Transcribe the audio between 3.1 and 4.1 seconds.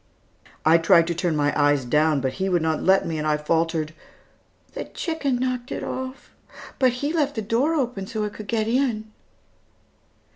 and I faltered,